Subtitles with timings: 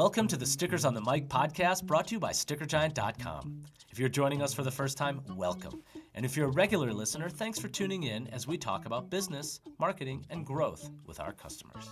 [0.00, 3.60] Welcome to the Stickers on the Mic podcast brought to you by StickerGiant.com.
[3.90, 5.82] If you're joining us for the first time, welcome.
[6.14, 9.60] And if you're a regular listener, thanks for tuning in as we talk about business,
[9.78, 11.86] marketing, and growth with our customers.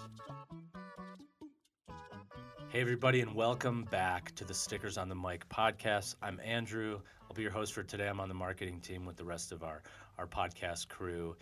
[2.71, 6.15] Hey, everybody, and welcome back to the Stickers on the Mic podcast.
[6.23, 7.01] I'm Andrew.
[7.29, 8.09] I'll be your host for today.
[8.09, 9.83] I'm on the marketing team with the rest of our,
[10.17, 11.37] our podcast crew.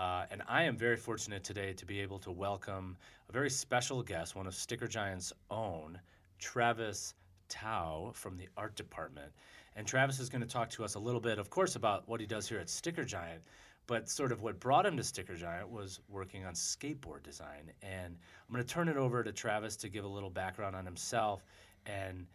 [0.00, 2.96] Uh, and I am very fortunate today to be able to welcome
[3.28, 6.00] a very special guest, one of Sticker Giant's own,
[6.38, 7.12] Travis
[7.50, 9.30] Tao from the art department.
[9.76, 12.18] And Travis is going to talk to us a little bit, of course, about what
[12.18, 13.42] he does here at Sticker Giant,
[13.86, 17.70] but sort of what brought him to Sticker Giant was working on skateboard design.
[17.82, 18.16] And
[18.48, 21.44] I'm going to turn it over to Travis to give a little background on himself
[21.84, 22.26] and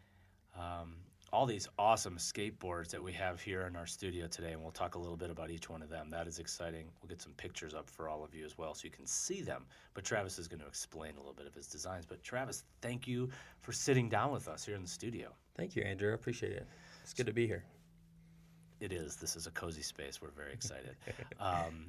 [0.56, 0.98] um,
[1.36, 4.96] all these awesome skateboards that we have here in our studio today, and we'll talk
[4.96, 6.10] a little bit about each one of them.
[6.10, 6.88] That is exciting.
[7.02, 9.42] We'll get some pictures up for all of you as well so you can see
[9.42, 9.66] them.
[9.94, 12.06] But Travis is going to explain a little bit of his designs.
[12.06, 15.28] But Travis, thank you for sitting down with us here in the studio.
[15.58, 16.10] Thank you, Andrew.
[16.12, 16.66] I appreciate it.
[17.04, 17.66] It's good to be here.
[18.80, 19.18] It is.
[19.18, 20.22] This is a cozy space.
[20.22, 20.96] We're very excited.
[21.42, 21.88] Um,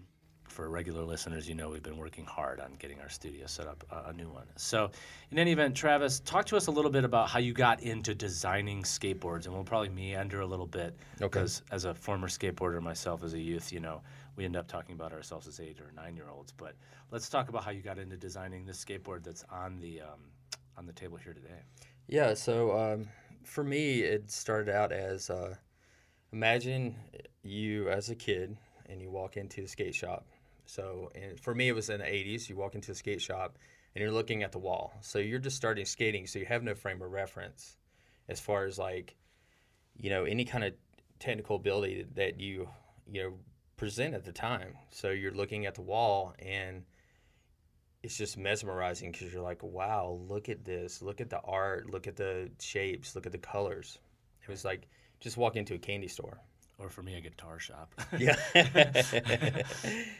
[0.48, 3.84] for regular listeners, you know we've been working hard on getting our studio set up
[3.90, 4.46] uh, a new one.
[4.56, 4.90] So,
[5.30, 8.14] in any event, Travis, talk to us a little bit about how you got into
[8.14, 13.22] designing skateboards, and we'll probably meander a little bit because, as a former skateboarder myself,
[13.24, 14.00] as a youth, you know,
[14.36, 16.52] we end up talking about ourselves as eight or nine year olds.
[16.52, 16.74] But
[17.10, 20.20] let's talk about how you got into designing this skateboard that's on the um,
[20.76, 21.62] on the table here today.
[22.08, 22.34] Yeah.
[22.34, 23.08] So um,
[23.42, 25.54] for me, it started out as uh,
[26.32, 26.94] imagine
[27.42, 28.56] you as a kid
[28.88, 30.26] and you walk into the skate shop
[30.66, 32.48] so for me, it was in the 80s.
[32.48, 33.58] You walk into a skate shop
[33.94, 34.92] and you're looking at the wall.
[35.00, 37.76] So you're just starting skating, so you have no frame of reference
[38.28, 39.16] as far as like,
[39.96, 40.74] you know, any kind of
[41.18, 42.68] technical ability that you,
[43.10, 43.34] you know,
[43.76, 44.74] present at the time.
[44.90, 46.84] So you're looking at the wall and
[48.02, 51.00] it's just mesmerizing because you're like, wow, look at this.
[51.00, 51.90] Look at the art.
[51.90, 53.14] Look at the shapes.
[53.14, 53.98] Look at the colors.
[54.42, 54.88] It was like
[55.20, 56.40] just walk into a candy store
[56.78, 57.94] or for me, a guitar shop.
[58.18, 58.36] yeah,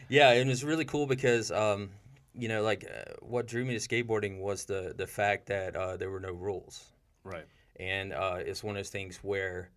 [0.09, 1.91] yeah, it was really cool because um,
[2.35, 5.97] you know, like uh, what drew me to skateboarding was the the fact that uh,
[5.97, 6.85] there were no rules.
[7.25, 7.47] Right.
[7.79, 9.71] And uh, it's one of those things where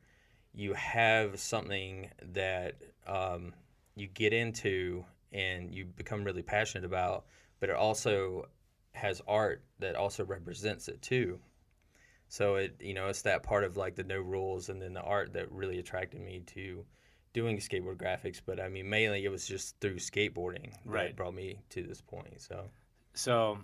[0.53, 2.75] you have something that
[3.07, 3.53] um,
[3.96, 7.25] you get into and you become really passionate about,
[7.59, 8.47] but it also
[8.94, 11.40] has art that also represents it too.
[12.29, 15.01] So it you know it's that part of like the no rules and then the
[15.01, 16.85] art that really attracted me to
[17.34, 18.41] doing skateboard graphics.
[18.45, 21.07] But I mean mainly it was just through skateboarding right.
[21.07, 22.41] that brought me to this point.
[22.41, 22.69] So
[23.13, 23.57] so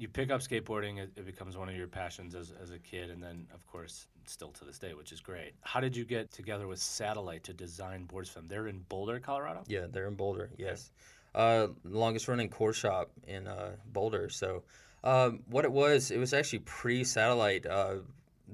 [0.00, 3.10] you pick up skateboarding it, it, becomes one of your passions as, as a kid
[3.10, 6.32] and then of course still to this day which is great how did you get
[6.32, 10.14] together with satellite to design boards for them they're in boulder colorado yeah they're in
[10.14, 10.90] boulder yes
[11.34, 11.64] okay.
[11.64, 14.62] uh, longest running core shop in uh, boulder so
[15.02, 17.66] um, what it was, it was actually pre-satellite.
[17.66, 17.96] Uh,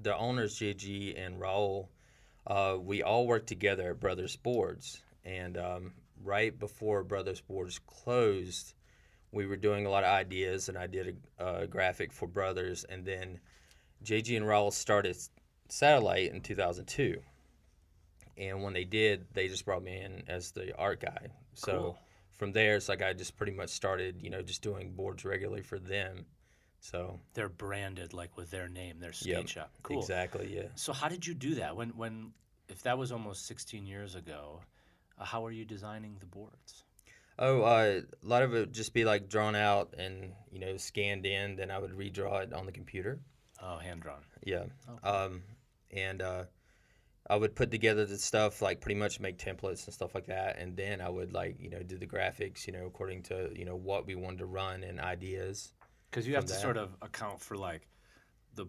[0.02, 1.88] the owners, JG and Raul,
[2.46, 5.92] uh, we all worked together at Brothers Boards, and um,
[6.22, 8.74] right before Brothers Boards closed,
[9.32, 12.84] we were doing a lot of ideas, and I did a, a graphic for Brothers,
[12.84, 13.40] and then
[14.04, 15.16] JG and Raul started
[15.68, 17.20] Satellite in 2002.
[18.38, 21.28] And when they did, they just brought me in as the art guy.
[21.54, 21.98] So cool.
[22.32, 25.62] from there, it's like I just pretty much started, you know, just doing boards regularly
[25.62, 26.26] for them
[26.90, 29.72] so they're branded like with their name, their skate yep, shop.
[29.82, 29.98] Cool.
[29.98, 30.54] Exactly.
[30.54, 30.68] Yeah.
[30.76, 31.76] So how did you do that?
[31.76, 32.32] When when
[32.68, 34.60] if that was almost 16 years ago,
[35.18, 36.84] uh, how are you designing the boards?
[37.38, 40.76] Oh, uh, a lot of it would just be like drawn out and you know
[40.76, 41.56] scanned in.
[41.56, 43.18] Then I would redraw it on the computer.
[43.60, 44.20] Oh, hand drawn.
[44.44, 44.64] Yeah.
[45.02, 45.42] Oh, Um,
[45.90, 46.44] and uh,
[47.28, 50.58] I would put together the stuff like pretty much make templates and stuff like that,
[50.58, 53.64] and then I would like you know do the graphics you know according to you
[53.64, 55.72] know what we wanted to run and ideas
[56.10, 56.60] because you have to that.
[56.60, 57.86] sort of account for like
[58.54, 58.66] the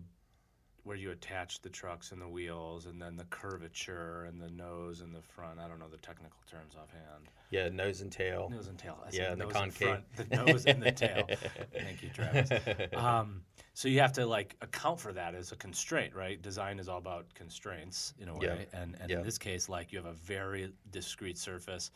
[0.87, 5.01] where you attach the trucks and the wheels and then the curvature and the nose
[5.01, 5.59] and the front.
[5.59, 7.25] I don't know the technical terms offhand.
[7.51, 8.49] Yeah, nose and tail.
[8.49, 8.97] Nose and tail.
[9.05, 9.99] I yeah, the, the concave.
[10.15, 11.27] the nose and the tail.
[11.77, 12.49] Thank you, Travis.
[12.95, 13.41] Um,
[13.73, 16.41] so you have to like account for that as a constraint, right?
[16.41, 18.81] Design is all about constraints in a way, yeah.
[18.81, 19.17] and, and yeah.
[19.17, 21.91] in this case, like you have a very discrete surface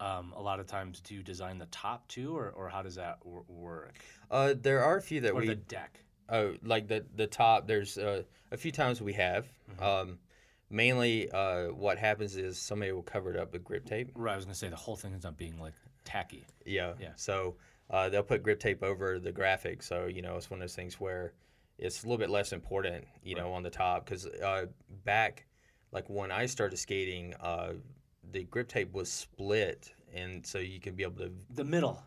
[0.00, 2.94] um, a lot of times do you design the top too, or, or how does
[2.96, 3.98] that w- work?
[4.30, 6.00] Uh, there are a few that or we the deck.
[6.28, 7.66] Oh, like the the top.
[7.66, 9.46] There's uh, a few times we have.
[9.70, 9.82] Mm-hmm.
[9.82, 10.18] Um,
[10.70, 14.10] mainly, uh, what happens is somebody will cover it up with grip tape.
[14.14, 14.32] Right.
[14.32, 15.74] I was gonna say the whole thing ends up being like
[16.04, 16.46] tacky.
[16.64, 16.94] Yeah.
[17.00, 17.12] Yeah.
[17.16, 17.56] So
[17.90, 19.82] uh, they'll put grip tape over the graphic.
[19.82, 21.34] So you know, it's one of those things where
[21.78, 23.44] it's a little bit less important, you right.
[23.44, 24.66] know, on the top because uh,
[25.04, 25.46] back,
[25.92, 27.72] like when I started skating, uh,
[28.32, 32.02] the grip tape was split, and so you can be able to the middle.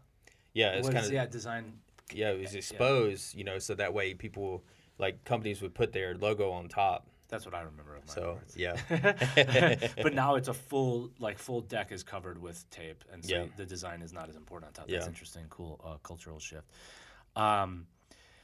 [0.54, 1.74] Yeah, it's kind of yeah design.
[2.14, 3.38] Yeah, it was exposed, yeah.
[3.40, 4.64] you know, so that way people
[5.00, 7.08] like companies would put their logo on top.
[7.30, 8.76] That's what I remember of my So yeah,
[10.04, 13.46] but now it's a full like full deck is covered with tape, and so Yeah.
[13.58, 14.88] the design is not as important on top.
[14.88, 15.10] That's Yeah.
[15.10, 16.70] interesting, cool uh, cultural shift.
[17.36, 17.88] Um,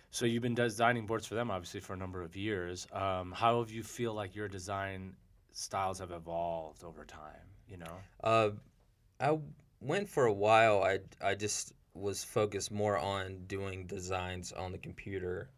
[0.09, 2.87] so you've been designing boards for them obviously for a number of years.
[2.91, 5.15] Um, how have you feel like your design
[5.51, 7.45] styles have evolved over time?
[7.69, 8.49] You know, uh,
[9.19, 9.37] I
[9.81, 10.83] went for a while.
[10.83, 15.49] I I just was focused more on doing designs on the computer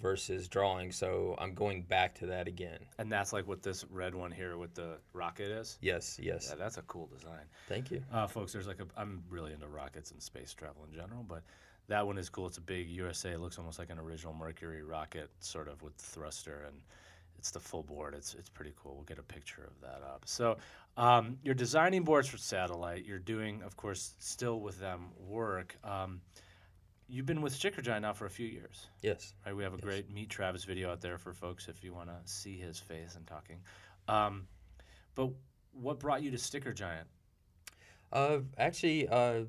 [0.00, 0.92] versus drawing.
[0.92, 2.78] So I'm going back to that again.
[2.98, 5.78] and that's like what this red one here with the rocket is.
[5.80, 6.48] Yes, yes.
[6.50, 7.44] Yeah, that's a cool design.
[7.68, 8.02] Thank you.
[8.12, 8.86] Uh, folks, there's like a.
[8.96, 11.42] I'm really into rockets and space travel in general, but
[11.88, 12.46] that one is cool.
[12.46, 13.32] It's a big USA.
[13.32, 16.76] It looks almost like an original Mercury rocket, sort of with thruster, and
[17.40, 18.14] it's the full board.
[18.14, 18.94] It's it's pretty cool.
[18.96, 20.24] We'll get a picture of that up.
[20.26, 20.58] So,
[20.98, 23.06] um, you're designing boards for satellite.
[23.06, 25.74] You're doing, of course, still with them work.
[25.82, 26.20] Um,
[27.08, 29.32] you've been with Sticker Giant now for a few years, Yes.
[29.46, 29.56] right?
[29.56, 32.16] We have a great Meet Travis video out there for folks if you want to
[32.30, 33.60] see his face and talking.
[34.06, 34.46] Um,
[35.14, 35.30] but
[35.72, 37.08] what brought you to Sticker Giant?
[38.12, 39.44] Uh, actually, uh,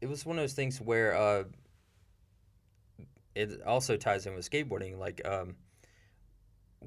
[0.00, 1.44] it was one of those things where uh,
[3.34, 4.98] it also ties in with skateboarding.
[4.98, 5.56] Like um,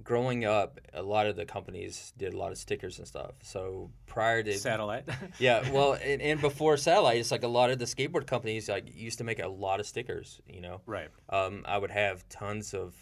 [0.04, 3.32] growing up, a lot of the companies did a lot of stickers and stuff.
[3.42, 5.06] So prior to Satellite.
[5.40, 8.96] yeah, well, and, and before satellite, it's like a lot of the skateboard companies like
[8.96, 10.42] used to make a lot of stickers.
[10.48, 11.10] You know, right.
[11.30, 12.96] um, I would have tons of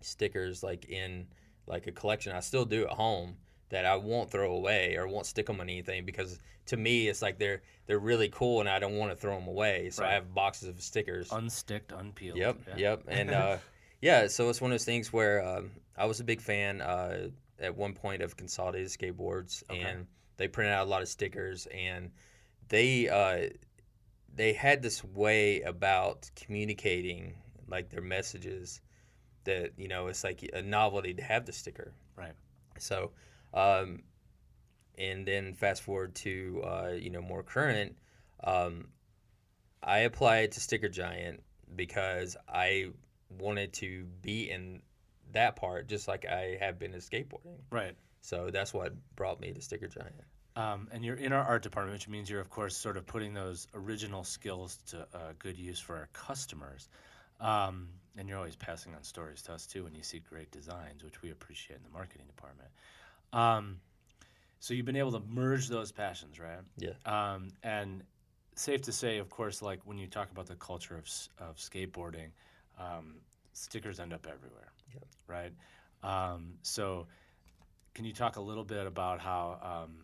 [0.00, 1.26] stickers like in
[1.66, 2.32] like a collection.
[2.32, 3.36] I still do at home
[3.72, 7.22] that I won't throw away or won't stick them on anything because to me it's
[7.22, 9.90] like they're they're really cool and I don't want to throw them away.
[9.90, 11.32] So I have boxes of stickers.
[11.32, 12.36] Unsticked, unpeeled.
[12.36, 12.74] Yep, Yeah.
[12.76, 13.56] yep, and uh,
[14.02, 14.26] yeah.
[14.26, 17.28] So it's one of those things where um, I was a big fan uh,
[17.58, 19.80] at one point of Consolidated Skateboards, Okay.
[19.80, 20.06] and
[20.36, 22.10] they printed out a lot of stickers, and
[22.68, 23.48] they uh,
[24.34, 27.34] they had this way about communicating
[27.68, 28.80] like their messages
[29.44, 31.92] that you know it's like a novelty to have the sticker.
[32.16, 32.34] Right.
[32.78, 33.12] So,
[33.54, 34.02] um,
[34.98, 37.96] and then fast forward to uh, you know more current,
[38.42, 38.88] um,
[39.82, 41.42] I applied to Sticker Giant
[41.74, 42.88] because I
[43.38, 44.82] wanted to be in
[45.32, 47.58] that part just like I have been in skateboarding.
[47.70, 47.94] Right.
[48.20, 50.14] So that's what brought me to Sticker Giant.
[50.54, 53.32] Um, and you're in our art department, which means you're, of course, sort of putting
[53.32, 56.88] those original skills to uh, good use for our customers.
[57.40, 61.02] Um, and you're always passing on stories to us, too, when you see great designs,
[61.02, 62.68] which we appreciate in the marketing department.
[63.32, 63.80] Um,
[64.60, 66.60] so you've been able to merge those passions, right?
[66.76, 66.92] Yeah.
[67.06, 68.02] Um, and
[68.54, 71.08] safe to say, of course, like when you talk about the culture of,
[71.38, 72.28] of skateboarding,
[72.78, 73.16] um,
[73.52, 75.04] stickers end up everywhere, Yep.
[75.26, 75.52] right?
[76.02, 77.06] Um, so
[77.94, 79.96] can you talk a little bit about how um,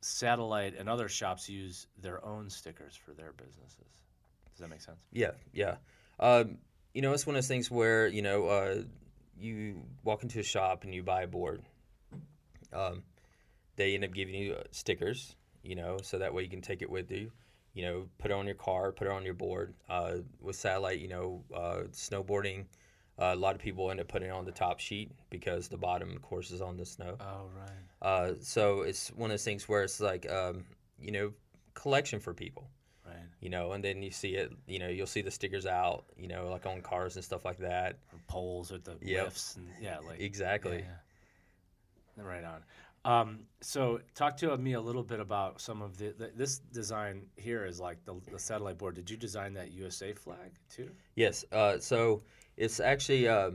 [0.00, 4.00] Satellite and other shops use their own stickers for their businesses?
[4.52, 4.98] Does that make sense?
[5.12, 5.76] Yeah, yeah.
[6.20, 6.58] Um,
[6.94, 8.82] you know, it's one of those things where you know uh,
[9.38, 11.62] you walk into a shop and you buy a board.
[12.72, 13.02] Um,
[13.76, 16.82] they end up giving you uh, stickers, you know, so that way you can take
[16.82, 17.30] it with you.
[17.76, 19.74] You know, put it on your car, put it on your board.
[19.88, 22.64] Uh, with satellite, you know, uh, snowboarding,
[23.18, 25.76] uh, a lot of people end up putting it on the top sheet because the
[25.76, 27.16] bottom, of course, is on the snow.
[27.20, 27.68] Oh, right.
[28.00, 30.64] Uh, so it's one of those things where it's like, um,
[30.98, 31.32] you know,
[31.74, 32.66] collection for people
[33.06, 33.16] Right.
[33.40, 36.26] you know, and then you see it, you know, you'll see the stickers out, you
[36.28, 37.98] know, like on cars and stuff like that.
[38.12, 39.24] Or poles with the Yep.
[39.24, 39.56] lifts.
[39.56, 40.78] And, yeah, like Exactly.
[40.78, 40.96] Yeah,
[42.16, 42.22] yeah.
[42.24, 42.62] Right on.
[43.06, 47.26] Um, so, talk to me a little bit about some of the, the this design
[47.36, 48.96] here is like the, the satellite board.
[48.96, 50.90] Did you design that USA flag too?
[51.14, 51.44] Yes.
[51.52, 52.22] Uh, so
[52.56, 53.52] it's actually uh,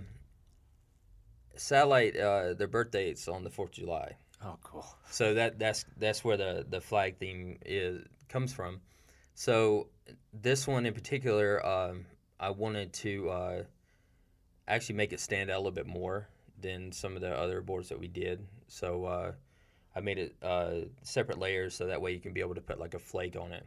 [1.55, 2.15] satellite.
[2.17, 4.85] Uh, their birthday is on the Fourth of July, Oh, cool.
[5.09, 8.79] so that that's that's where the the flag theme is comes from.
[9.35, 9.87] So
[10.33, 12.05] this one in particular, um,
[12.39, 13.63] I wanted to uh,
[14.67, 16.29] actually make it stand out a little bit more
[16.61, 18.45] than some of the other boards that we did.
[18.67, 19.31] So uh,
[19.95, 22.79] I made it uh, separate layers so that way you can be able to put
[22.79, 23.65] like a flake on it.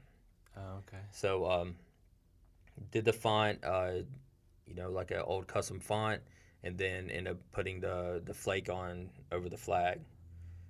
[0.57, 1.03] Oh, okay.
[1.11, 1.75] So um,
[2.91, 3.93] did the font, uh,
[4.67, 6.21] you know, like an old custom font,
[6.63, 10.01] and then end up putting the the flake on over the flag.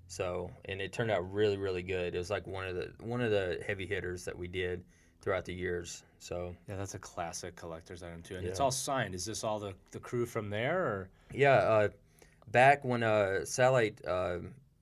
[0.09, 2.15] So and it turned out really really good.
[2.15, 4.83] It was like one of the one of the heavy hitters that we did
[5.25, 6.03] throughout the years.
[6.19, 9.15] So Yeah, that's a classic collector's item too, and it's all signed.
[9.15, 11.89] Is this all the, the crew from there, or yeah, uh,
[12.49, 14.39] back when uh, Satellite uh,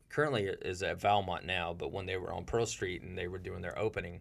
[0.09, 3.39] currently is at Valmont now, but when they were on Pearl Street and they were
[3.39, 4.21] doing their opening,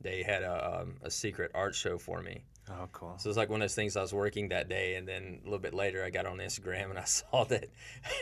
[0.00, 2.44] they had a, um, a secret art show for me.
[2.70, 3.16] oh, cool.
[3.18, 5.44] So it's like one of those things I was working that day, and then a
[5.44, 7.70] little bit later, I got on Instagram and I saw that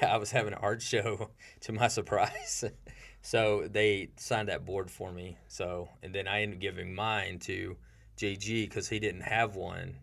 [0.02, 2.64] I was having an art show to my surprise.
[3.22, 5.38] so they signed that board for me.
[5.48, 7.76] So, and then I ended up giving mine to
[8.16, 9.96] JG because he didn't have one.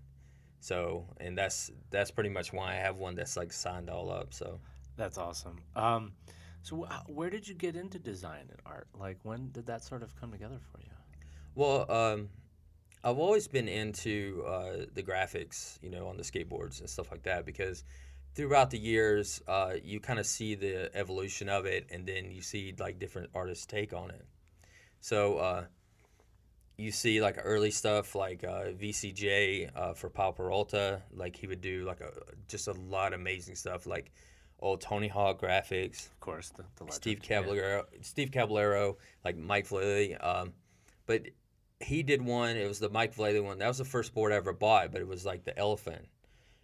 [0.66, 4.34] So, and that's that's pretty much why I have one that's like signed all up.
[4.34, 4.60] So
[4.98, 5.64] That's awesome.
[5.76, 6.14] Um,
[6.62, 8.88] so wh- where did you get into design and art?
[8.94, 10.92] Like when did that sort of come together for you?
[11.56, 12.30] Well, um,
[13.04, 17.24] I've always been into uh, the graphics, you know, on the skateboards and stuff like
[17.24, 17.84] that because
[18.36, 22.42] throughout the years, uh, you kind of see the evolution of it, and then you
[22.42, 24.26] see like different artists' take on it.
[25.02, 25.66] So uh,
[26.78, 31.62] you see like early stuff like uh, VCJ uh, for Powell Peralta, like he would
[31.62, 32.12] do like a,
[32.48, 34.12] just a lot of amazing stuff, like
[34.60, 36.08] old Tony Hawk graphics.
[36.08, 36.92] Of course, the, the.
[36.92, 37.40] Steve Yeah.
[37.40, 40.24] Caballero, Steve Caballero, like Mike Vallely.
[40.24, 40.54] Um,
[41.06, 41.24] but
[41.80, 42.58] he did one.
[42.58, 43.60] It was the Mike Vallely one.
[43.60, 44.92] That was the first board I ever bought.
[44.92, 46.08] But it was like the elephant,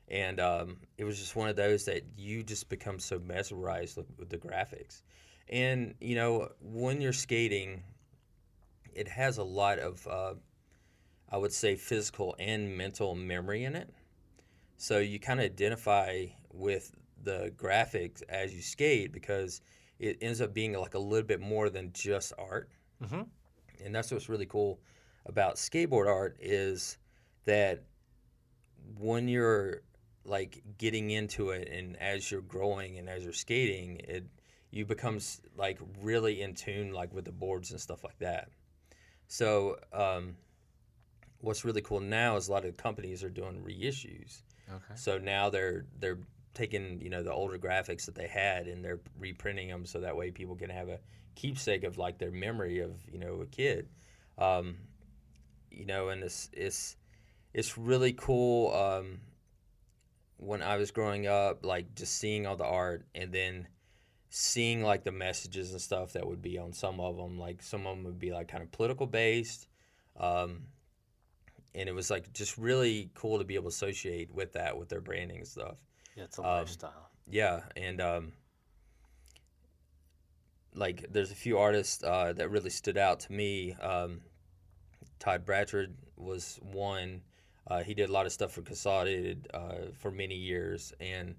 [0.10, 4.08] and um, it was just one of those that you just become so mesmerized with,
[4.18, 5.04] with the graphics.
[5.48, 7.84] And you know, when you're skating,
[8.94, 10.34] it has a lot of, uh,
[11.30, 13.90] I would say, physical and mental memory in it.
[14.78, 16.94] So you kind of identify with
[17.24, 19.62] the graphics as you skate because
[20.00, 22.70] it ends up being like a little bit more than just art.
[23.02, 23.28] Mhm.
[23.84, 24.80] And that's what's really cool
[25.26, 26.98] about skateboard art is
[27.46, 27.84] that
[28.98, 29.82] when you're
[30.26, 34.26] like getting into it and as you're growing and as you're skating, it
[34.72, 38.50] you becomes like really in tune like with the boards and stuff like that.
[39.32, 40.36] So um,
[41.40, 44.42] what's really cool now is a lot of companies are doing reissues.
[44.70, 44.96] Okay.
[44.96, 46.20] So now they're they're
[46.54, 50.18] taking you know the older graphics that they had and they're reprinting them so that
[50.18, 51.00] way people can have a
[51.36, 53.88] keepsake of like their memory of you know a kid.
[54.38, 54.76] Um,
[55.70, 56.98] you know, and it's it's
[57.54, 58.74] it's really cool.
[58.74, 59.22] Um,
[60.36, 63.70] when I was growing up, like just seeing all the art and then
[64.34, 67.38] seeing like the messages and stuff that would be on some of them.
[67.38, 69.68] Like some of them would be like kind of political based.
[70.18, 70.62] Um,
[71.76, 74.90] and it was like just really cool to be able to associate with that with
[74.90, 75.76] their branding and stuff.
[76.16, 77.10] Yeah, it's a Um, lifestyle.
[77.30, 78.32] Yeah, and um,
[80.74, 83.74] like there's a few artists uh, that really stood out to me.
[83.74, 84.22] Um,
[85.20, 87.22] Todd Bratrud was one.
[87.68, 91.36] Uh, he did a lot of stuff for Consolidated uh, for many years, and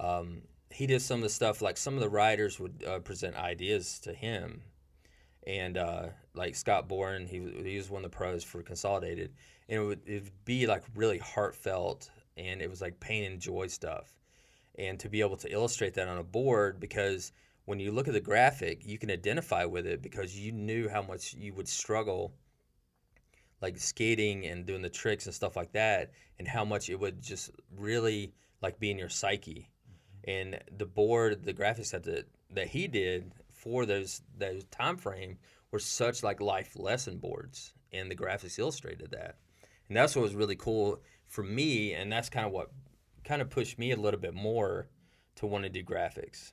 [0.00, 3.36] um, he did some of the stuff like some of the writers would uh, present
[3.36, 4.62] ideas to him,
[5.46, 9.32] and uh, like Scott Bourne, he he was one of the pros for Consolidated,
[9.68, 13.40] and it would, it would be like really heartfelt, and it was like pain and
[13.40, 14.12] joy stuff.
[14.78, 17.32] And to be able to illustrate that on a board because
[17.66, 21.02] when you look at the graphic you can identify with it because you knew how
[21.02, 22.32] much you would struggle
[23.60, 27.22] like skating and doing the tricks and stuff like that and how much it would
[27.22, 29.68] just really like be in your psyche
[30.24, 35.38] and the board the graphics that the, that he did for those those time frame
[35.70, 39.36] were such like life lesson boards and the graphics illustrated that
[39.88, 42.70] and that's what was really cool for me and that's kind of what
[43.24, 44.88] kind of pushed me a little bit more
[45.36, 46.52] to want to do graphics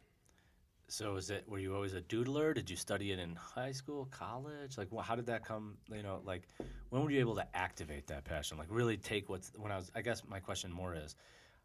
[0.88, 1.48] So is it?
[1.48, 2.54] Were you always a doodler?
[2.54, 4.78] Did you study it in high school, college?
[4.78, 5.78] Like, how did that come?
[5.94, 6.48] You know, like,
[6.90, 8.58] when were you able to activate that passion?
[8.58, 9.92] Like, really take what's when I was.
[9.96, 11.16] I guess my question more is,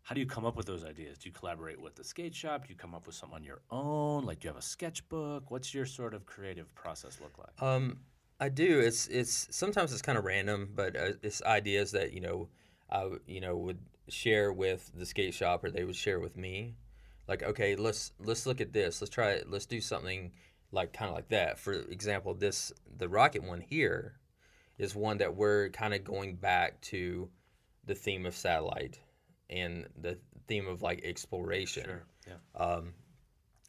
[0.05, 1.17] how do you come up with those ideas?
[1.17, 2.67] Do you collaborate with the skate shop?
[2.67, 4.27] Do you come up with something on your own?
[4.27, 5.51] Like, do you have a sketchbook?
[5.51, 7.63] What's your sort of creative process look like?
[7.63, 8.01] Um,
[8.39, 8.81] I do.
[8.81, 12.49] It's it's sometimes it's kind of random, but uh, it's ideas that you know
[12.91, 16.75] I you know would share with the skate shop or they would share with me.
[17.27, 19.01] Like, okay, let's let's look at this.
[19.01, 19.51] Let's try it.
[19.51, 20.33] Let's do something
[20.71, 21.59] like kind of like that.
[21.59, 24.21] For example, this the rocket one here
[24.77, 27.31] is one that we're kind of going back to
[27.87, 28.99] the theme of satellite
[29.51, 31.85] and the theme of like exploration.
[31.85, 32.05] Sure.
[32.27, 32.61] Yeah.
[32.65, 32.95] Um,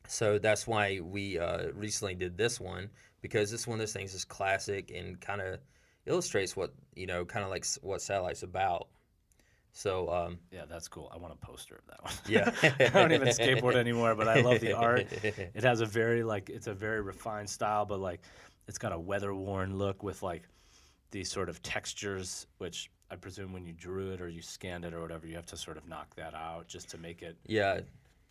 [0.07, 2.89] so that's why we uh, recently did this one
[3.21, 5.59] because this one of those things is classic and kind of
[6.05, 8.87] illustrates what you know, kind of like what satellite's about.
[9.73, 11.11] So um, Yeah, that's cool.
[11.13, 12.13] I want a poster of that one.
[12.27, 12.51] yeah,
[12.93, 15.07] I don't even skateboard anymore, but I love the art.
[15.11, 18.21] It has a very like it's a very refined style, but like
[18.67, 20.43] it's got a weather worn look with like
[21.11, 24.93] these sort of textures, which I presume when you drew it or you scanned it
[24.93, 27.81] or whatever, you have to sort of knock that out just to make it yeah.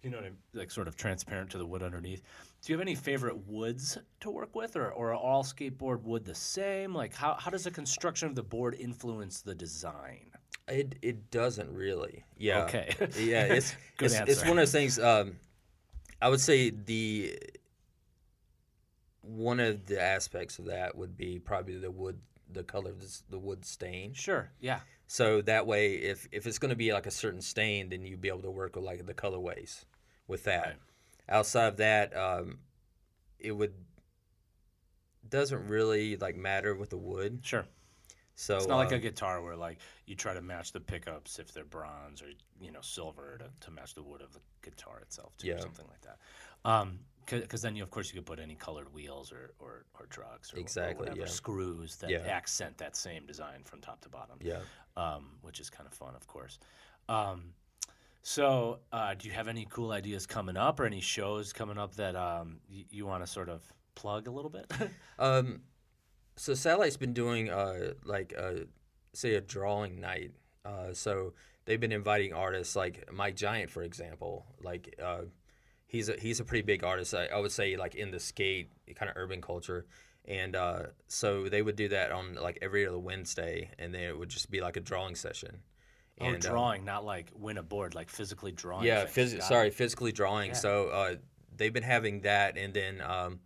[0.02, 2.22] you know what I mean, like sort of transparent to the wood underneath.
[2.62, 6.24] Do you have any favorite woods to work with, or, or are all skateboard wood
[6.24, 6.94] the same?
[6.94, 10.30] Like how how does the construction of the board influence the design?
[10.68, 12.24] It it doesn't really.
[12.38, 12.64] Yeah.
[12.64, 12.94] Okay.
[13.18, 14.98] yeah, it's Good it's, it's one of those things.
[14.98, 15.36] Um,
[16.20, 17.38] I would say the
[19.20, 22.18] one of the aspects of that would be probably the wood,
[22.52, 24.12] the color of this, the wood stain.
[24.14, 24.50] Sure.
[24.60, 24.80] Yeah.
[25.06, 28.20] So that way, if if it's going to be like a certain stain, then you'd
[28.20, 29.84] be able to work with like the colorways
[30.26, 30.66] with that.
[30.66, 30.76] Right.
[31.28, 32.58] Outside of that, um,
[33.38, 33.74] it would
[35.28, 37.40] doesn't really like matter with the wood.
[37.42, 37.64] Sure.
[38.36, 41.38] So It's not like uh, a guitar where like you try to match the pickups
[41.38, 42.26] if they're bronze or
[42.60, 45.86] you know silver to, to match the wood of the guitar itself too, or something
[45.88, 46.18] like that.
[46.68, 50.06] Um, because then you of course you could put any colored wheels or or, or
[50.10, 51.26] drugs or, or whatever yeah.
[51.26, 52.18] screws that Yeah.
[52.26, 54.38] accent that same design from top to bottom.
[54.40, 54.60] yeah.
[54.96, 56.58] um, which is kind of fun, of course.
[57.08, 57.52] Um,
[58.22, 61.94] so, uh, do you have any cool ideas coming up, or any shows coming up
[61.96, 63.60] that um, y- you want to sort of
[63.94, 64.70] plug a little bit?
[65.18, 65.60] Um,
[66.36, 68.64] so Satellite's been doing uh like uh
[69.12, 70.32] say a drawing night.
[70.64, 71.34] Uh, so
[71.66, 74.46] they've been inviting artists like Mike Giant, for example.
[74.62, 75.22] Like uh,
[75.94, 77.14] he's a he's a pretty big artist.
[77.14, 79.86] I, I would say like in the skate kind of urban culture.
[80.26, 84.18] And uh, so they would do that on like every other Wednesday, and then it
[84.18, 85.58] would just be like a drawing session.
[86.18, 88.86] oh, And, uh, drawing, not like win a board, like physically drawing.
[88.86, 89.74] yeah, phys- sorry, it.
[89.74, 90.48] physically drawing.
[90.52, 90.56] Yeah.
[90.56, 91.14] So uh,
[91.54, 93.40] they've been having that, and then um,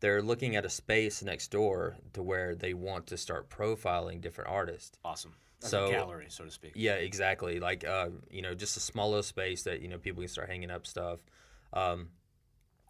[0.00, 4.48] they're looking at a space next door to where they want to start profiling different
[4.50, 4.96] artists.
[5.04, 5.34] awesome.
[5.58, 6.72] So- a gallery, so to speak.
[6.74, 7.60] Yeah, exactly.
[7.60, 10.48] Like uh, you know, just a small little space that you know people can start
[10.48, 11.20] hanging up stuff.
[11.72, 12.08] Um,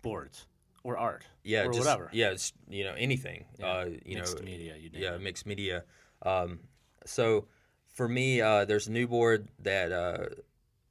[0.03, 0.47] Boards
[0.85, 1.25] or art.
[1.45, 2.11] yeah, or just whatever.
[2.13, 3.45] yeah, it's, you know anything.
[3.59, 4.75] Yeah, Uh, you Mixed know, media.
[4.77, 5.21] You yeah, it.
[5.21, 5.85] mixed media.
[6.23, 6.59] Um,
[7.07, 7.47] so
[7.95, 10.27] for me, uh, there's a new board that uh,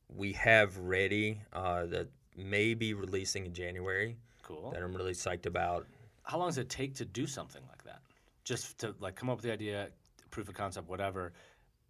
[0.07, 2.07] we have ready uh, that
[2.37, 4.17] may be releasing in January.
[4.43, 4.71] Cool.
[4.71, 5.87] that I'm really psyched about.
[6.23, 8.01] How long does it take to do something like that?
[8.43, 9.89] Just to like come up with the idea,
[10.29, 11.33] proof of concept, whatever,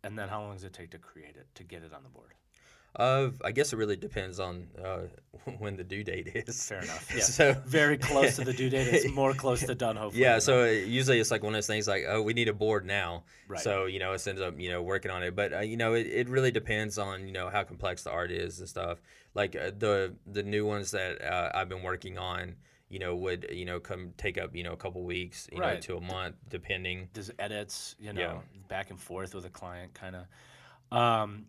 [0.04, 2.10] and then how long does it take to create it, to get it on the
[2.10, 2.34] board?
[2.96, 5.04] Uh, I guess it really depends on uh,
[5.60, 6.68] when the due date is.
[6.68, 7.10] Fair enough.
[7.16, 7.24] Yeah.
[7.24, 8.88] So very close to the due date.
[8.94, 10.22] It's more close to done, hopefully.
[10.24, 12.54] yeah, so uh, usually it's like one of those things like, oh, we need a
[12.54, 13.24] board now.
[13.48, 13.62] Right.
[13.62, 15.94] So you know, it ends up you know working on it, but uh, you know,
[15.94, 19.02] it, it really depends on you know how complex the art is and stuff.
[19.34, 22.56] Like uh, the the new ones that uh, I've been working on,
[22.90, 25.66] you know, would you know come take up you know a couple weeks, you know,
[25.66, 25.82] Right.
[25.84, 27.08] to a month, depending.
[27.14, 28.38] Does edits, you know, Yeah.
[28.68, 30.26] back and forth with a client, kind of.
[30.98, 31.46] Um,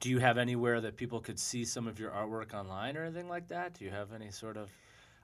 [0.00, 3.28] do you have anywhere that people could see some of your artwork online or anything
[3.28, 3.74] like that?
[3.74, 4.70] Do you have any sort of,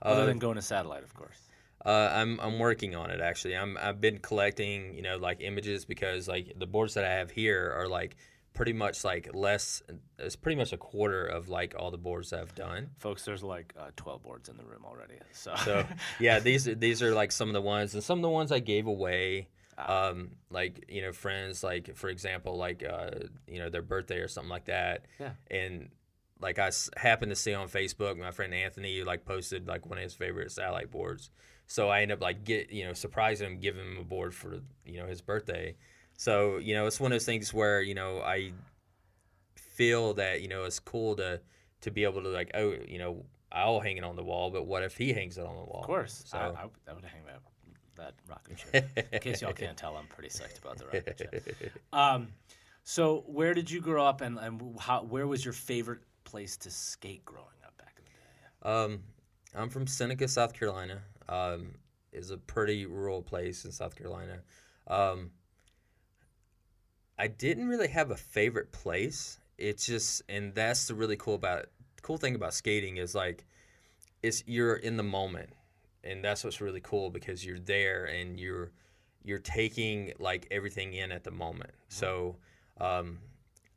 [0.01, 1.39] other Uh, than going to satellite, of course?
[1.85, 3.57] Uh, I'm I'm working on it actually.
[3.57, 7.31] I'm I've been collecting you know like images because like the boards that I have
[7.33, 8.15] here are like
[8.55, 9.83] pretty much like less.
[10.19, 12.91] It's pretty much a quarter of like all the boards that I've done.
[12.99, 15.15] Folks, there's like uh, 12 boards in the room already.
[15.33, 15.85] So, So
[16.21, 18.61] yeah, these these are like some of the ones, and some of the ones I
[18.61, 19.49] gave away.
[19.79, 23.11] Um, like you know, friends, like for example, like uh,
[23.47, 25.07] you know, their birthday or something like that.
[25.19, 25.31] Yeah.
[25.51, 25.89] And
[26.41, 29.99] like I s- happened to see on Facebook, my friend Anthony like posted like one
[29.99, 31.31] of his favorite satellite boards.
[31.67, 34.61] So I end up like get you know surprising him, giving him a board for
[34.85, 35.77] you know his birthday.
[36.19, 38.53] So you know, it's one of those things where you know I
[39.57, 41.41] feel that you know it's cool to
[41.81, 44.67] to be able to like oh you know I'll hang it on the wall, but
[44.67, 45.81] what if he hangs it on the wall?
[45.81, 47.41] of course, So I, I, I would hang that,
[47.97, 48.85] that rocking chair.
[49.13, 51.73] In case y'all can't tell, I'm pretty psyched about the rocking chair.
[51.93, 52.29] Um,
[52.85, 56.71] so where did you grow up, and, and how, where was your favorite place to
[56.71, 58.95] skate growing up back in the day?
[58.95, 59.01] Um,
[59.55, 61.03] I'm from Seneca, South Carolina.
[61.29, 61.75] Um,
[62.13, 64.41] is a pretty rural place in South Carolina.
[64.87, 65.31] Um,
[67.19, 69.39] I didn't really have a favorite place.
[69.57, 71.67] It's just, and that's the really cool about
[72.03, 73.47] cool thing about skating is like,
[74.23, 75.55] it's you're in the moment,
[76.05, 78.71] and that's what's really cool because you're there and you're
[79.25, 81.71] you're taking like everything in at the moment.
[81.89, 82.37] So,
[82.81, 83.19] um,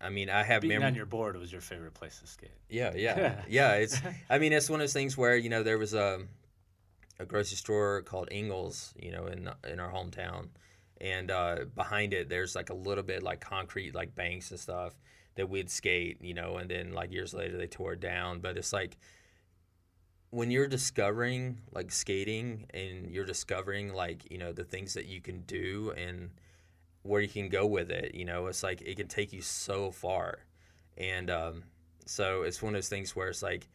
[0.01, 2.49] I mean, I have Being mem- on your board was your favorite place to skate.
[2.69, 3.73] yeah, yeah, yeah.
[3.73, 3.99] It's.
[4.29, 6.21] I mean, it's one of those things where you know there was a
[7.19, 10.47] a grocery store called Ingles, you know, in in our hometown,
[10.99, 14.93] and uh, behind it there's like a little bit like concrete like banks and stuff
[15.35, 18.39] that we'd skate, you know, and then like years later they tore it down.
[18.39, 18.97] But it's like
[20.36, 25.21] when you're discovering like skating and you're discovering like you know the things that you
[25.21, 26.30] can do and
[27.04, 29.91] where you can go with it you know it's like it can take you so
[29.91, 30.39] far.
[30.98, 31.63] And um,
[32.06, 33.67] so it's one of those things where it's like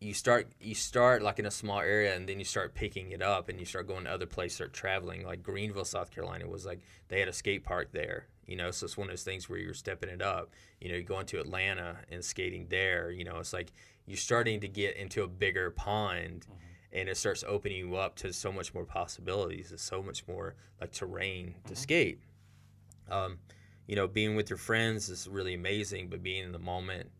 [0.00, 3.20] you start you start like in a small area and then you start picking it
[3.20, 5.24] up and you start going to other places start traveling.
[5.24, 8.70] Like greenville south carolina was like they had a skate park there you know?
[8.70, 10.50] So it's one of those things where you're stepping it up.
[10.80, 13.38] You know you're going to atlanta and skating there you know?
[13.38, 13.72] It's like
[14.06, 16.46] you're starting to get into a bigger pond
[16.92, 20.54] and it starts opening you up to so much more possibilities and so much more
[20.80, 22.20] like terrain to skate.
[23.10, 23.38] Um,
[23.88, 27.10] you know being with your friends is really amazing but being in the moment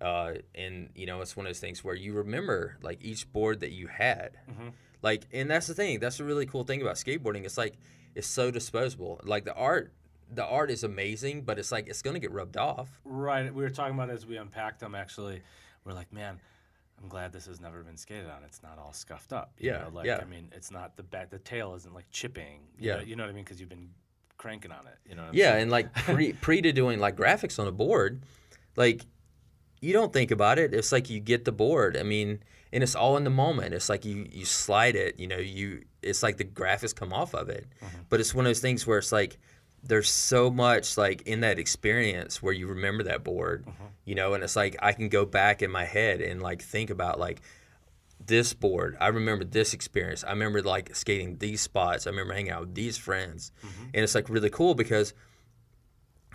[0.00, 3.60] uh, and you know it's one of those things where you remember like each board
[3.60, 4.72] that you had Mhm.
[5.02, 7.74] like and that's the thing that's the really cool thing about skateboarding it's like
[8.14, 9.92] it's so disposable like the art
[10.32, 13.52] the art is amazing but it's like it's gonna get rubbed off Right.
[13.54, 14.94] We were talking about as we unpacked them.
[14.94, 15.42] Actually,
[15.84, 16.40] we're like, man,
[17.00, 18.42] I'm glad this has never been skated on.
[18.44, 19.52] It's not all scuffed up.
[19.58, 20.18] you Yeah, know, Like, yeah.
[20.20, 21.30] I mean, it's not the back.
[21.30, 22.60] The tail isn't like chipping.
[22.78, 22.96] You Yeah.
[22.96, 23.44] Know, you know what I mean?
[23.44, 23.90] Because you've been
[24.38, 24.98] cranking on it.
[25.08, 25.28] You know.
[25.32, 25.62] yeah, saying?
[25.62, 28.22] and like pre pre to doing like graphics on a board,
[28.76, 29.02] like
[29.84, 30.72] you don't think about it.
[30.72, 31.96] It's like you get the board.
[31.96, 32.40] I mean,
[32.72, 33.74] and it's all in the moment.
[33.74, 35.20] It's like you you slide it.
[35.20, 37.66] You know, you it's like the graph has come off of it.
[37.84, 37.98] Mm-hmm.
[38.08, 39.38] But it's one of those things where it's like
[39.82, 43.66] there's so much like in that experience where you remember that board.
[43.66, 43.84] Mm-hmm.
[44.06, 46.88] You know, and it's like I can go back in my head and like think
[46.88, 47.42] about like
[48.26, 48.96] this board.
[49.00, 50.24] I remember this experience.
[50.24, 52.06] I remember like skating these spots.
[52.06, 53.52] I remember hanging out with these friends.
[53.60, 53.84] Mm-hmm.
[53.92, 55.12] And it's like really cool because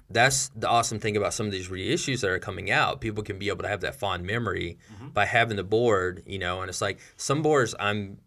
[0.09, 2.99] that's the awesome thing about some of these reissues that are coming out.
[2.99, 5.09] People can be able to have that fond memory mm-hmm.
[5.09, 8.17] by having the board, you know, and it's like some boards I'm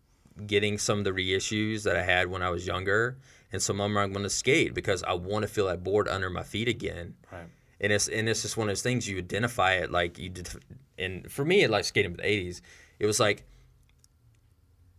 [0.47, 3.19] getting some of the reissues that I had when I was younger,
[3.51, 6.09] and some of them I'm going to skate because I want to feel that board
[6.09, 7.15] under my feet again.
[7.31, 7.47] Right.
[7.81, 10.49] And it's and it's just one of those things you identify it like you did.
[10.99, 12.61] And for me, like skating with the '80s,
[13.01, 13.45] it was like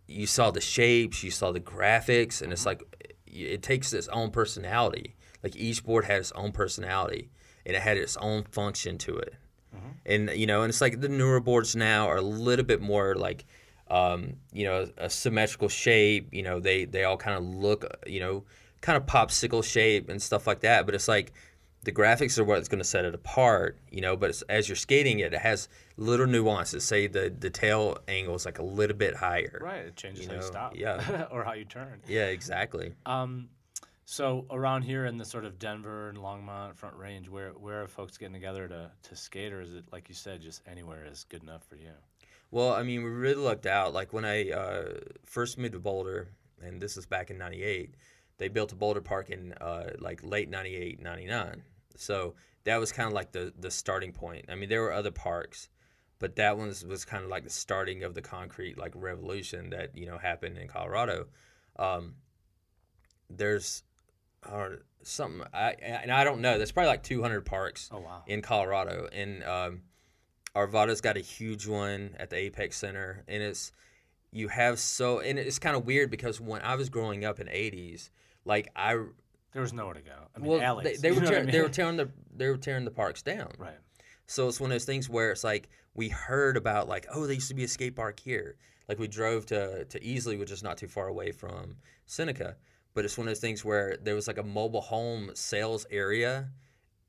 [0.06, 2.82] you saw the shapes, you saw the graphics, and it's mm-hmm.
[2.82, 7.30] like it takes its own personality like each board had its own personality
[7.66, 9.36] and it had its own function to it.
[9.76, 9.88] Mm-hmm.
[10.06, 13.16] And you know, and it's like the newer boards now are a little bit more
[13.16, 13.46] like
[13.90, 18.20] um, you know, a symmetrical shape, you know, they they all kind of look, you
[18.20, 18.44] know,
[18.82, 21.34] kind of popsicle shape and stuff like that, but it's like
[21.84, 24.16] the graphics are what's going to set it apart, you know.
[24.16, 26.84] But as you're skating it, it has little nuances.
[26.84, 29.60] Say the the tail angle is like a little bit higher.
[29.62, 30.36] Right, it changes you know?
[30.36, 30.76] how you stop.
[30.76, 32.02] Yeah, or how you turn.
[32.08, 32.94] Yeah, exactly.
[33.06, 33.50] Um,
[34.06, 37.88] so around here in the sort of Denver and Longmont Front Range, where where are
[37.88, 41.26] folks getting together to to skate, or is it like you said, just anywhere is
[41.30, 41.92] good enough for you?
[42.52, 43.94] Well, I mean, we really lucked out.
[43.94, 46.28] Like when I uh, first moved to Boulder,
[46.62, 47.96] and this was back in '98,
[48.38, 51.64] they built a Boulder Park in uh, like late '98, '99.
[51.96, 52.36] So
[52.66, 54.46] that was kind of like the the starting point.
[54.50, 55.70] I mean, there were other parks,
[56.20, 59.70] but that one was, was kind of like the starting of the concrete like revolution
[59.70, 61.28] that you know happened in Colorado.
[61.80, 62.16] Um,
[63.30, 63.84] there's
[64.54, 65.46] or something.
[65.54, 66.58] I and I don't know.
[66.58, 67.90] There's probably like 200 parks.
[67.92, 68.24] Oh, wow.
[68.28, 69.82] in Colorado, and um,
[70.56, 73.72] Arvada's got a huge one at the Apex Center, and it's
[74.32, 77.48] you have so and it's kind of weird because when I was growing up in
[77.48, 78.10] '80s,
[78.46, 78.98] like I
[79.54, 80.16] there was nowhere to go.
[80.36, 81.52] I mean, well, alleys, they, they were tear, I mean?
[81.52, 83.52] they were tearing the they were tearing the parks down.
[83.58, 83.78] Right.
[84.26, 87.36] So it's one of those things where it's like we heard about like oh there
[87.36, 88.56] used to be a skate park here.
[88.88, 92.58] Like we drove to to Easley, which is not too far away from Seneca
[92.94, 96.50] but it's one of those things where there was like a mobile home sales area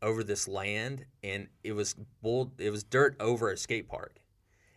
[0.03, 4.21] over this land and it was bull it was dirt over a skate park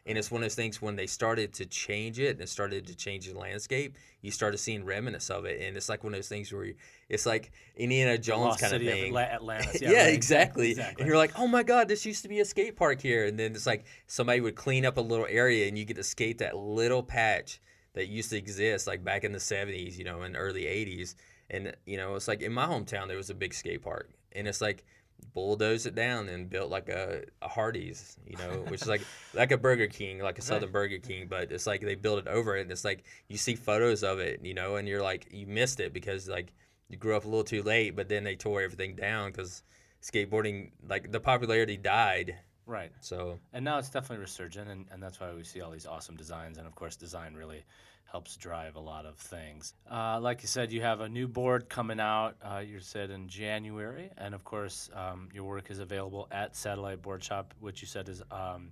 [0.05, 2.87] and it's one of those things when they started to change it and it started
[2.87, 6.17] to change the landscape you started seeing remnants of it and it's like one of
[6.17, 6.75] those things where you,
[7.09, 9.81] it's like indiana jones kind of thing of Atlantis.
[9.81, 10.13] yeah, yeah right.
[10.13, 10.71] exactly.
[10.71, 13.25] exactly and you're like oh my god this used to be a skate park here
[13.25, 16.03] and then it's like somebody would clean up a little area and you get to
[16.03, 17.59] skate that little patch
[17.97, 21.15] that used to exist like back in the 70s, you know, in early 80s.
[21.49, 24.09] And, you know, it's like in my hometown, there was a big skate park.
[24.33, 24.85] And it's like,
[25.33, 29.01] bulldozed it down and built like a, a Hardee's, you know, which is like
[29.33, 32.27] like a Burger King, like a Southern Burger King, but it's like they built it
[32.27, 32.61] over it.
[32.61, 35.79] And it's like you see photos of it, you know, and you're like you missed
[35.79, 36.53] it because like
[36.89, 39.63] you grew up a little too late, but then they tore everything down because
[40.01, 42.35] skateboarding like the popularity died
[42.67, 42.91] Right.
[42.99, 46.15] So and now it's definitely resurgent, and, and that's why we see all these awesome
[46.15, 46.57] designs.
[46.57, 47.63] And of course, design really
[48.11, 49.73] helps drive a lot of things.
[49.89, 52.35] Uh, like you said, you have a new board coming out.
[52.41, 57.01] Uh, you said in January, and of course, um, your work is available at Satellite
[57.01, 58.21] Board Shop, which you said is.
[58.31, 58.71] Um,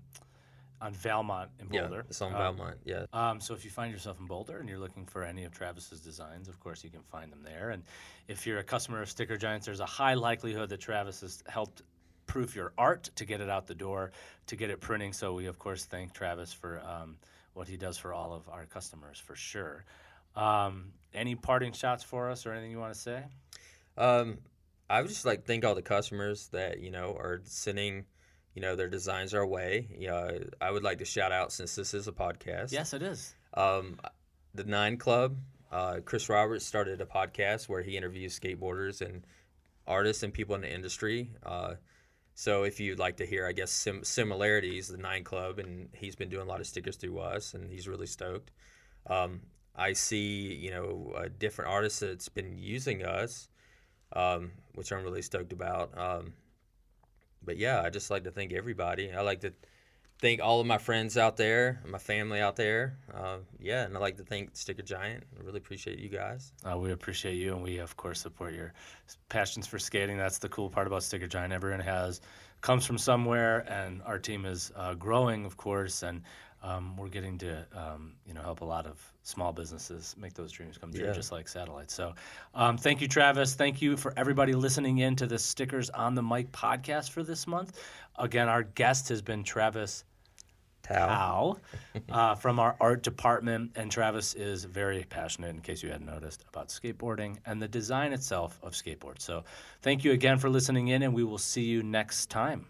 [0.82, 1.96] on Valmont in Boulder.
[1.96, 2.78] Yeah, it's on um, Valmont.
[2.84, 3.06] Yeah.
[3.14, 6.02] Um, so if you find yourself in Boulder and you're looking for any of Travis's
[6.02, 7.70] designs, of course you can find them there.
[7.70, 7.82] And
[8.28, 11.82] if you're a customer of Sticker Giants, there's a high likelihood that Travis has helped
[12.28, 14.12] proof your art to get it out the door,
[14.48, 15.14] to get it printing.
[15.14, 17.18] So we of course thank Travis for um,
[17.54, 19.86] what he does for all of our customers for sure.
[20.36, 23.24] Um, any parting shots for us or anything you want to say?
[23.98, 24.40] Um,
[24.90, 28.06] I would just like thank all the customers that you know are sending
[28.54, 29.88] you know their designs our way.
[29.98, 32.72] You know, I would like to shout out since this is a podcast.
[32.72, 33.34] Yes, it is.
[33.54, 34.00] Um,
[34.54, 35.38] the Nine Club.
[35.72, 39.26] Uh, Chris Roberts started a podcast where he interviews skateboarders and
[39.86, 41.32] artists and people in the industry.
[41.44, 41.74] Uh,
[42.36, 46.18] so if you'd like to hear, I guess sim- similarities, the Nine Club, and he's
[46.18, 48.52] been doing a lot of stickers through us, and he's really stoked.
[49.08, 49.40] Um,
[49.74, 53.48] I see, you know, a different artist that's been using us,
[54.14, 55.98] um, which I'm really stoked about.
[55.98, 56.34] Um,
[57.42, 59.14] but yeah, I just like to thank everybody.
[59.14, 59.54] I like to
[60.20, 62.98] thank all of my friends out there, my family out there.
[63.14, 65.24] Uh, yeah, and I'd like to thank Sticker Giant.
[65.38, 66.54] I really appreciate you guys.
[66.64, 68.74] Uh, we appreciate you, and we of course support your
[69.30, 70.18] passions for skating.
[70.18, 71.54] That's the cool part about Sticker Giant.
[71.54, 72.22] Everyone has
[72.62, 76.22] comes from somewhere, and our team is uh, growing, of course, and
[76.66, 80.52] um, we're getting to um, you know help a lot of small businesses make those
[80.52, 81.12] dreams come true, Yeah.
[81.14, 81.94] just like satellites.
[81.94, 82.14] So,
[82.56, 83.54] um, thank you, Travis.
[83.54, 87.46] Thank you for everybody listening in to the Stickers on the Mic podcast for this
[87.46, 87.80] month.
[88.18, 90.04] Again, our guest has been Travis
[90.82, 91.58] Tao.
[92.10, 96.46] Uh, from our art department, and Travis is very passionate, in case you hadn't noticed,
[96.50, 99.22] about skateboarding and the design itself of skateboards.
[99.22, 99.44] So,
[99.82, 102.68] thank you again for listening in, and we will see you next time.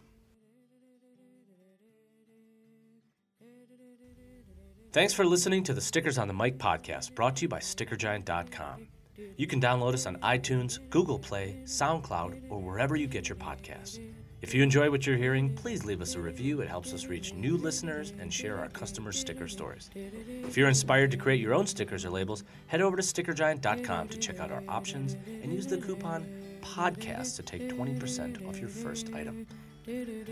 [4.95, 8.87] Thanks for listening to the Stickers on the Mic podcast, brought to you by StickerGiant.com.
[9.35, 13.99] You can download us on iTunes, Google Play, SoundCloud, or wherever you get your podcasts.
[14.41, 16.61] If you enjoy what you're hearing, please leave us a review.
[16.61, 19.89] It helps us reach new listeners and share our customers' sticker stories.
[19.93, 24.17] If you're inspired to create your own stickers or labels, head over to StickerGiant.com to
[24.17, 26.25] check out our options and use the coupon
[26.61, 29.45] PODCAST to take 20% off your first item.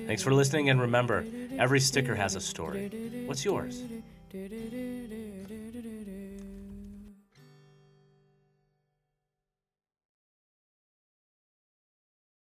[0.08, 1.26] Thanks for listening, and remember,
[1.60, 3.26] every sticker has a story.
[3.26, 3.84] What's yours?
[4.34, 5.33] Do do do do